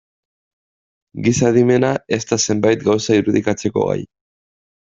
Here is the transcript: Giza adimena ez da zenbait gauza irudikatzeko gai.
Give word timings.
Giza 1.27 1.51
adimena 1.53 1.93
ez 2.19 2.21
da 2.31 2.39
zenbait 2.49 2.89
gauza 2.89 3.19
irudikatzeko 3.21 3.89
gai. 3.93 4.03